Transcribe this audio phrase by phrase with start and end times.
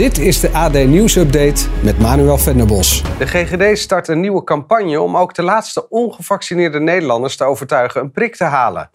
[0.00, 3.02] Dit is de AD Nieuws Update met Manuel Venderbos.
[3.18, 8.10] De GGD start een nieuwe campagne om ook de laatste ongevaccineerde Nederlanders te overtuigen een
[8.10, 8.90] prik te halen.
[8.90, 8.94] 14%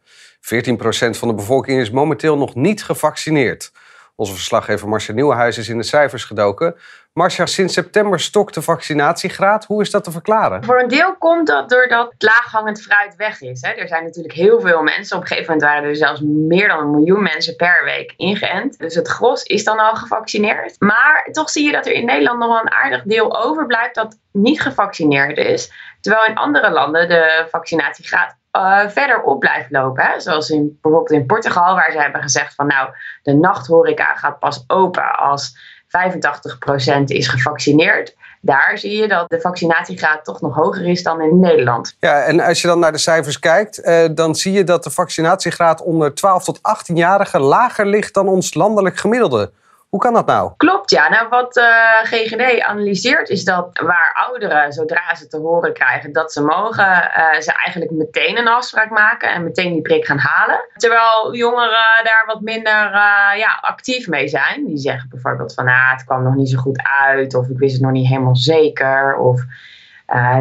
[1.09, 3.71] van de bevolking is momenteel nog niet gevaccineerd.
[4.17, 6.75] Onze verslaggever Marcia Nieuwenhuis is in de cijfers gedoken.
[7.13, 9.65] Marcia, sinds september stokt de vaccinatiegraad.
[9.65, 10.63] Hoe is dat te verklaren?
[10.63, 13.61] Voor een deel komt dat doordat laaghangend fruit weg is.
[13.61, 13.71] Hè.
[13.71, 15.15] Er zijn natuurlijk heel veel mensen.
[15.15, 18.77] Op een gegeven moment waren er zelfs meer dan een miljoen mensen per week ingeënt.
[18.77, 20.75] Dus het gros is dan al gevaccineerd.
[20.79, 24.19] Maar toch zie je dat er in Nederland nog wel een aardig deel overblijft dat
[24.31, 25.71] niet gevaccineerd is.
[26.01, 30.03] Terwijl in andere landen de vaccinatiegraad eh, verder op blijft lopen.
[30.03, 30.19] Hè.
[30.19, 32.89] Zoals in, bijvoorbeeld in Portugal, waar ze hebben gezegd van nou,
[33.23, 38.15] de nachthoreca gaat pas open als 85% is gevaccineerd.
[38.41, 41.95] Daar zie je dat de vaccinatiegraad toch nog hoger is dan in Nederland.
[41.99, 44.91] Ja, en als je dan naar de cijfers kijkt, eh, dan zie je dat de
[44.91, 49.51] vaccinatiegraad onder 12 tot 18-jarigen lager ligt dan ons landelijk gemiddelde.
[49.95, 50.51] Hoe kan dat nou?
[50.57, 51.09] Klopt, ja.
[51.09, 51.65] Nou, wat eh,
[52.03, 57.39] GGD analyseert is dat waar ouderen, zodra ze te horen krijgen dat ze mogen, eh,
[57.39, 60.67] ze eigenlijk meteen een afspraak maken en meteen die prik gaan halen.
[60.75, 64.65] Terwijl jongeren daar wat minder eh, ja, actief mee zijn.
[64.65, 67.73] Die zeggen bijvoorbeeld van, ah, het kwam nog niet zo goed uit, of ik wist
[67.73, 69.43] het nog niet helemaal zeker, of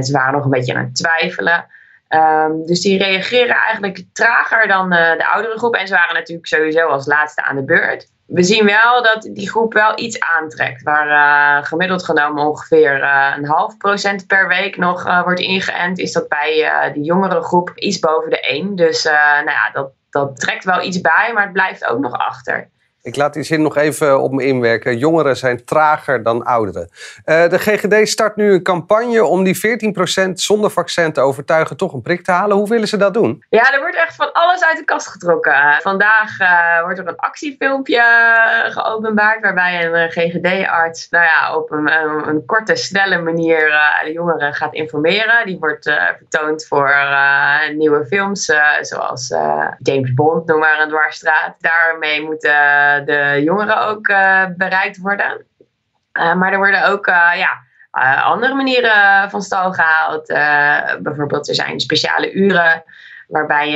[0.01, 1.67] ze waren nog een beetje aan het twijfelen.
[2.09, 5.75] Ehm, dus die reageren eigenlijk trager dan eh, de oudere groep.
[5.75, 8.13] En ze waren natuurlijk sowieso als laatste aan de beurt.
[8.27, 10.83] We zien wel dat die groep wel iets aantrekt.
[10.83, 15.99] Waar eh, gemiddeld genomen ongeveer eh, een half procent per week nog wordt ingeënt.
[15.99, 18.75] Is dat bij die jongere groep iets boven de 1.
[18.75, 22.69] Dus nou ja, dat, dat trekt wel iets bij, maar het blijft ook nog achter.
[23.05, 24.99] Ik laat die zin nog even op me inwerken.
[24.99, 26.89] Jongeren zijn trager dan ouderen.
[27.25, 31.93] Eh, de GGD start nu een campagne om die 14% zonder vaccin te overtuigen toch
[31.93, 32.57] een prik te halen.
[32.57, 33.45] Hoe willen ze dat doen?
[33.49, 35.79] Ja, er wordt echt van alles uit de kast getrokken.
[35.83, 41.93] Vandaag eh, wordt er een actiefilmpje eh, geopenbaard waarbij een GGD-arts nou ja, op een,
[42.29, 43.73] een, korte, snelle manier
[44.05, 45.47] de jongeren gaat informeren.
[45.47, 46.89] Die wordt vertoond voor
[47.69, 51.55] eh, nieuwe films eh, zoals eh, James Bond, noem maar een dwarsstraat.
[51.59, 52.53] Daarmee moeten
[53.05, 54.07] de jongeren ook
[54.57, 55.47] bereikt worden.
[56.13, 57.63] Maar er worden ook ja,
[58.23, 60.29] andere manieren van stal gehaald.
[60.29, 62.85] Eh, bijvoorbeeld er zijn speciale uren
[63.29, 63.71] waarbij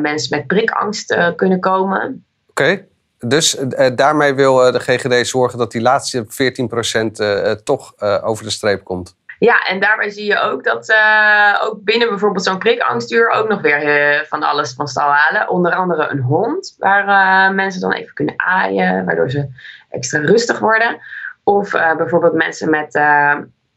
[0.00, 2.24] mensen met prikangst kunnen komen.
[2.50, 2.84] Oké,
[3.18, 3.56] dus
[3.94, 8.84] daarmee wil de GGD zorgen dat die laatste 14% eh, eh, toch over de streep
[8.84, 9.16] komt.
[9.44, 13.60] Ja, en daarbij zie je ook dat eh, ook binnen bijvoorbeeld zo'n prikangstuur ook nog
[13.60, 15.48] weer eh, van alles van stal halen.
[15.48, 19.48] Onder andere een hond, waar eh, mensen dan even kunnen aaien, waardoor ze
[19.90, 21.00] extra rustig worden.
[21.42, 22.98] Of bijvoorbeeld mensen met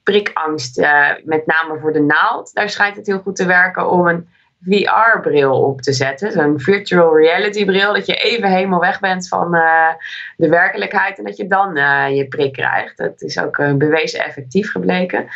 [0.03, 0.78] prikangst,
[1.23, 2.53] met name voor de naald.
[2.53, 4.29] Daar schijnt het heel goed te werken om een
[4.62, 6.31] VR-bril op te zetten.
[6.31, 9.90] Zo'n virtual reality bril, dat je even helemaal weg bent van eh,
[10.38, 12.97] de werkelijkheid en dat je dan eh, je prik krijgt.
[12.97, 15.28] Dat is ook eh, bewezen effectief gebleken.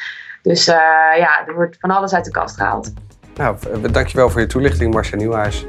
[0.42, 2.94] Dus ja, er wordt van alles uit de kast gehaald.
[3.36, 3.58] Nou,
[3.92, 5.66] dankjewel voor je toelichting, Marcia Nieuwhuis.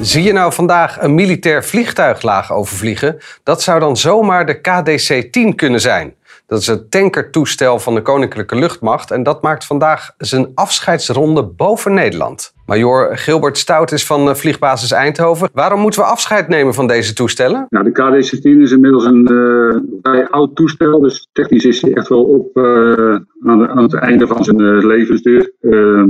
[0.00, 3.18] Zie je nou vandaag een militair vliegtuig laag overvliegen?
[3.42, 6.14] Dat zou dan zomaar de KDC-10 kunnen zijn.
[6.52, 11.94] Dat is het tankertoestel van de Koninklijke Luchtmacht en dat maakt vandaag zijn afscheidsronde boven
[11.94, 12.54] Nederland.
[12.66, 15.48] Major Gilbert Stout is van eh, vliegbasis Eindhoven.
[15.52, 17.66] Waarom moeten we afscheid nemen van deze toestellen?
[17.68, 22.08] Nou, de KD-16 is inmiddels een eh, vrij oud toestel, dus technisch is hij echt
[22.08, 25.52] wel op eh, aan, het einde van zijn eh, levensduur.
[25.60, 26.04] Eh,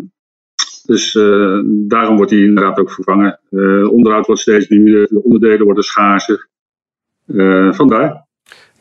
[0.87, 1.13] dus
[1.65, 3.41] daarom wordt hij inderdaad ook vervangen.
[3.91, 6.49] Onderhoud wordt steeds duurder, de onderdelen worden schaarser.
[7.71, 8.31] Vandaar.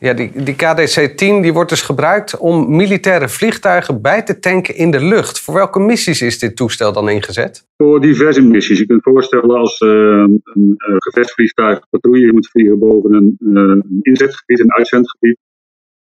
[0.02, 4.90] Ja, die, die KDC-10 die wordt dus gebruikt om militaire vliegtuigen bij te tanken in
[4.90, 5.40] de lucht.
[5.40, 7.66] Voor welke missies is dit toestel dan ingezet?
[7.76, 8.78] Voor diverse missies.
[8.78, 14.60] Je kunt voorstellen als eh, een gevechtsvliegtuig patrouille moet vliegen boven een, eh, een inzetgebied,
[14.60, 15.38] een uitzendgebied.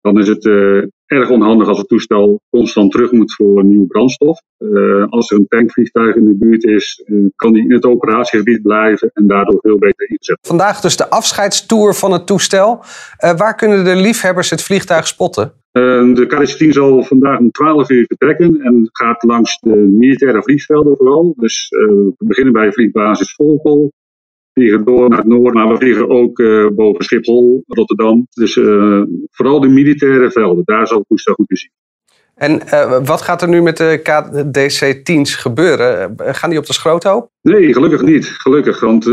[0.02, 4.42] Dan is het eh, erg onhandig als het toestel constant terug moet voor nieuwe brandstof.
[4.58, 8.62] Eh, als er een tankvliegtuig in de buurt is, eh, kan die in het operatiegebied
[8.62, 10.38] blijven en daardoor veel beter inzet.
[10.42, 12.84] Vandaag dus de afscheidstour van het toestel.
[13.18, 15.54] Eh, waar kunnen de liefhebbers het vliegtuig spotten?
[15.72, 21.34] De KDC-10 zal vandaag om 12 uur vertrekken en gaat langs de militaire vliegvelden vooral.
[21.38, 23.92] Dus we beginnen bij vliegbasis Volkel,
[24.56, 28.28] vliegen door naar het noorden, maar we vliegen ook uh, boven Schiphol, Rotterdam.
[28.30, 31.72] Dus uh, vooral de militaire velden, daar zal het toestel goed te zien.
[32.36, 36.16] En uh, wat gaat er nu met de KDC-10's gebeuren?
[36.18, 37.30] Gaan die op de schroothoop?
[37.42, 38.26] Nee, gelukkig niet.
[38.26, 39.04] Gelukkig, want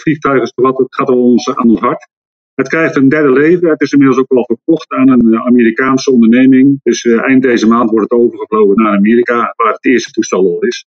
[0.00, 2.08] vliegtuigen is wat, het gaat ons, aan ons hart.
[2.54, 3.68] Het krijgt een derde leven.
[3.68, 6.80] Het is inmiddels ook al verkocht aan een Amerikaanse onderneming.
[6.82, 10.86] Dus eind deze maand wordt het overgevlogen naar Amerika, waar het eerste toestel al is.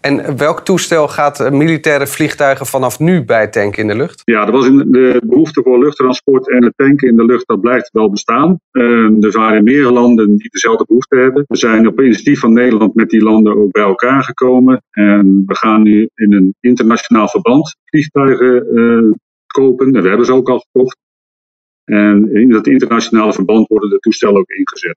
[0.00, 4.22] En welk toestel gaat militaire vliegtuigen vanaf nu bijtanken in de lucht?
[4.24, 7.60] Ja, er was in de behoefte voor luchttransport en het tanken in de lucht, dat
[7.60, 8.60] blijft wel bestaan.
[9.20, 11.44] er zijn meer landen die dezelfde behoefte hebben.
[11.48, 14.82] We zijn op initiatief van Nederland met die landen ook bij elkaar gekomen.
[14.90, 19.12] En we gaan nu in een internationaal verband vliegtuigen uh,
[19.46, 19.94] kopen.
[19.94, 20.98] En we hebben ze ook al gekocht.
[21.84, 24.96] En in dat internationale verband worden de toestellen ook ingezet.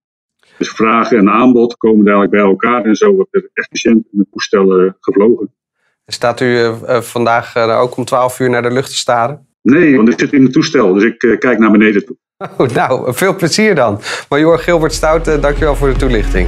[0.62, 4.98] Dus vraag en aanbod komen dadelijk bij elkaar en zo wordt er efficiënt met toestellen
[5.00, 5.54] gevlogen.
[6.06, 9.48] Staat u uh, vandaag uh, ook om 12 uur naar de lucht te staren?
[9.62, 12.16] Nee, want ik zit in het toestel, dus ik kijk naar beneden toe.
[12.58, 14.00] Oh, nou, veel plezier dan.
[14.30, 16.48] Major Gilbert Stout, dankjewel voor de toelichting.